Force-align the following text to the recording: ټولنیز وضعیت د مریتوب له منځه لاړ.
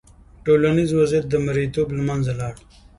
ټولنیز 0.45 0.89
وضعیت 0.99 1.25
د 1.29 1.35
مریتوب 1.45 1.87
له 1.97 2.01
منځه 2.09 2.31
لاړ. 2.39 2.55